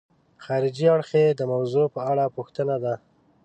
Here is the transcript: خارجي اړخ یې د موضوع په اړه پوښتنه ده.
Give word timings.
خارجي 0.43 0.85
اړخ 0.95 1.09
یې 1.21 1.25
د 1.39 1.41
موضوع 1.51 1.85
په 1.95 2.01
اړه 2.11 2.25
پوښتنه 2.35 2.75
ده. 2.83 2.93